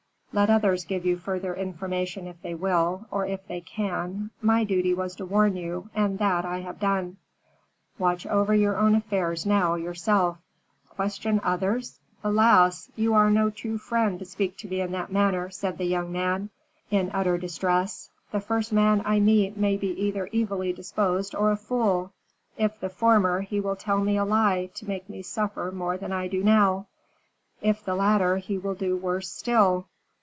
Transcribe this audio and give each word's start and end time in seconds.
Let 0.33 0.49
others 0.49 0.85
give 0.85 1.05
you 1.05 1.17
further 1.17 1.53
information 1.53 2.25
if 2.25 2.41
they 2.41 2.55
will, 2.55 3.05
or 3.11 3.25
if 3.25 3.45
they 3.49 3.59
can; 3.59 4.29
my 4.41 4.63
duty 4.63 4.93
was 4.93 5.13
to 5.17 5.25
warn 5.25 5.57
you, 5.57 5.89
and 5.93 6.19
that 6.19 6.45
I 6.45 6.59
have 6.61 6.79
done. 6.79 7.17
Watch 7.99 8.25
over 8.25 8.55
your 8.55 8.77
own 8.77 8.95
affairs 8.95 9.45
now, 9.45 9.75
yourself." 9.75 10.37
"Question 10.87 11.41
others! 11.43 11.99
Alas! 12.23 12.89
you 12.95 13.13
are 13.13 13.29
no 13.29 13.49
true 13.49 13.77
friend 13.77 14.17
to 14.19 14.25
speak 14.25 14.55
to 14.59 14.69
me 14.69 14.79
in 14.79 14.93
that 14.93 15.11
manner," 15.11 15.49
said 15.49 15.77
the 15.77 15.83
young 15.83 16.13
man, 16.13 16.49
in 16.89 17.11
utter 17.13 17.37
distress. 17.37 18.09
"The 18.31 18.39
first 18.39 18.71
man 18.71 19.01
I 19.03 19.19
meet 19.19 19.57
may 19.57 19.75
be 19.75 19.89
either 20.01 20.29
evilly 20.31 20.71
disposed 20.71 21.35
or 21.35 21.51
a 21.51 21.57
fool, 21.57 22.13
if 22.57 22.79
the 22.79 22.87
former, 22.89 23.41
he 23.41 23.59
will 23.59 23.75
tell 23.75 23.99
me 23.99 24.15
a 24.15 24.23
lie 24.23 24.69
to 24.75 24.87
make 24.87 25.09
me 25.09 25.23
suffer 25.23 25.73
more 25.73 25.97
than 25.97 26.13
I 26.13 26.29
do 26.29 26.41
now; 26.41 26.87
if 27.61 27.83
the 27.83 27.95
latter, 27.95 28.37
he 28.37 28.57
will 28.57 28.75
do 28.75 28.95
worse 28.95 29.27
still. 29.29 29.87